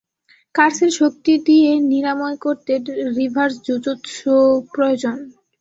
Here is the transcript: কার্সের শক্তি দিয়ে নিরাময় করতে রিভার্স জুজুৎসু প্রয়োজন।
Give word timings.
কার্সের 0.55 0.91
শক্তি 0.99 1.33
দিয়ে 1.47 1.69
নিরাময় 1.91 2.37
করতে 2.37 2.73
রিভার্স 3.17 3.55
জুজুৎসু 3.65 4.33
প্রয়োজন। 4.73 5.17